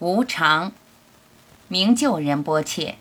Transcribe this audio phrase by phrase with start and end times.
[0.00, 0.72] 无常，
[1.66, 2.96] 明就仁波切。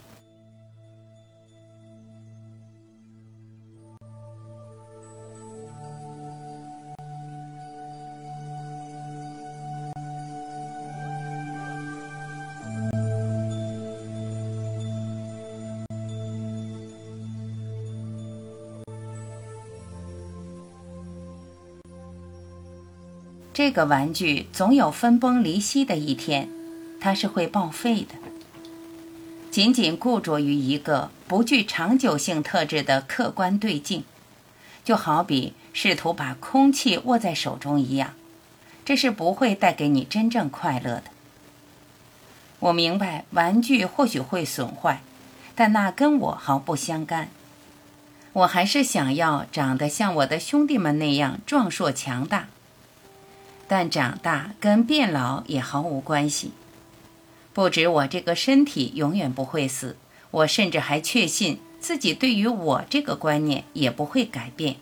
[23.54, 26.48] 这个玩具总有分崩离析的一天，
[27.00, 28.16] 它是会报废的。
[29.50, 34.04] 仅仅固着于一个不具长久性特质的客观对境，
[34.84, 38.14] 就好比试图把空气握在手中一样，
[38.86, 41.04] 这是不会带给你真正快乐的。
[42.60, 45.02] 我明白玩具或许会损坏，
[45.56, 47.30] 但那跟我毫不相干。
[48.34, 52.48] 我还是想要长得像我的兄弟们那样壮硕强大。
[53.68, 56.52] 但长大跟变老也毫无关系。
[57.58, 59.98] 不止我这个身体永远不会死，
[60.30, 64.76] 我甚至还确信自己对于我这个观念也不会改变。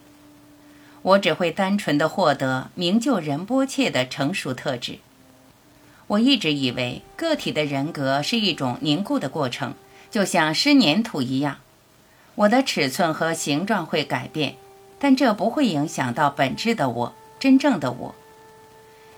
[1.02, 5.00] 我只会单纯的获得明就仁波切的成熟特质。
[6.08, 9.76] 我一直以为个体的人格是一种凝固的过程，
[10.12, 11.60] 就像湿粘土一样。
[12.36, 14.58] 我的尺寸和形状会改变，
[15.00, 18.16] 但这不会影响到本质的我，真正的我。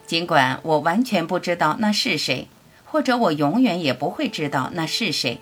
[0.06, 2.48] 尽管我完全不知道那是谁，
[2.90, 5.42] 或者我永远也不会知道那是谁，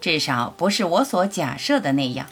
[0.00, 2.26] 至少不是我所假设的那样。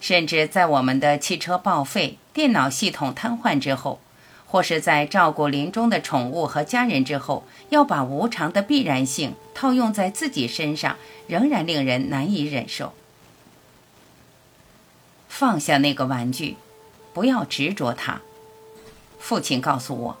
[0.00, 4.00] 甚至在我们的汽车报废、电脑系统瘫痪之后，
[4.46, 10.96] 或是在照顾临终的宠物和家人之后，要把无常的必然性套用在自己身上，
[11.28, 12.92] 仍然令人难以忍受。
[15.28, 16.56] 放下那个玩具，
[17.14, 18.20] 不要执着它。
[19.20, 20.18] 父亲告诉我。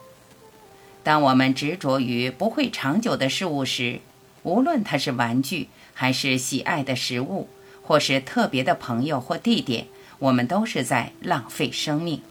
[1.02, 4.00] 当我们执着于不会长久的事物时，
[4.44, 7.48] 无论它是玩具，还是喜爱的食物，
[7.82, 9.86] 或是特别的朋友或地点，
[10.20, 12.22] 我们都是在浪费生命。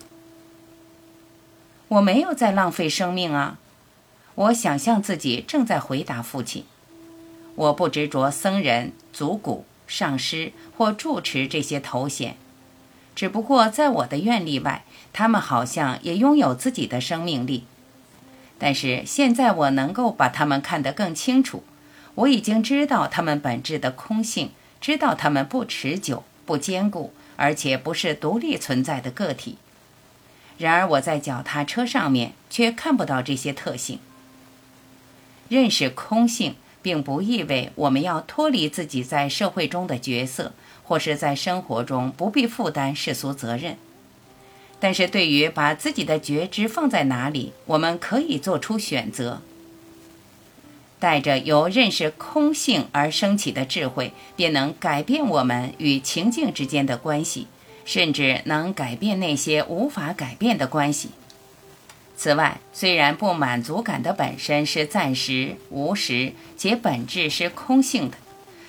[1.90, 3.60] 我没有在浪费生命啊！
[4.36, 6.64] 我想象自己正在回答父亲：
[7.56, 12.38] 我不执着僧人、族骨、上师或住持这些头衔，
[13.14, 17.66] 只不过在我的愿力外，他们好像也拥有自己的生命力。
[18.64, 21.64] 但是现在我能够把它们看得更清楚，
[22.14, 29.58] 我已经知道它们本质的空性，知道它们不持久、不坚固，而且不是独立存在的个体。
[30.60, 33.98] 然而我在脚踏车上面却看不到这些特性。
[35.50, 43.76] 认识空性，并不意味我们要脱离自己在社会中的角色，或是在生活中不必负担世俗责任。
[44.82, 49.42] 但是对于把自己的觉知放在哪里，我们可以做出选择。
[51.00, 57.48] 带着由认识空性而升起的智慧，便能改变我们与情境之间的关系，
[57.86, 61.10] 甚至能改变那些无法改变的关系。
[62.18, 68.18] 此外，虽然不满足感的本身是暂时、无时且本质是空性的，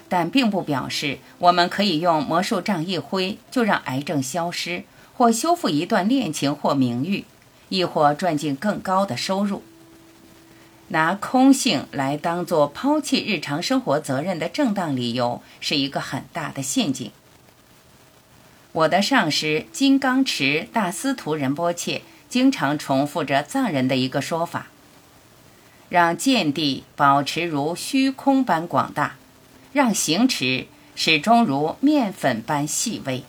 [0.08, 4.84] 但并不表示我们可以用魔术杖一挥就让癌症消失。
[5.16, 7.24] 或修复一段恋情或名誉，
[7.68, 9.62] 亦或赚进更高的收入。
[10.88, 17.10] 拿空性来当做抛弃日常生活责任的正当理由，是一个很大的陷阱。
[18.72, 24.68] 我的上师金刚持大司徒仁波切经常重复着藏人的一个说法：
[25.88, 29.16] 让见地保持如虚空般广大，
[29.72, 33.24] 让行持始终如面粉般细微。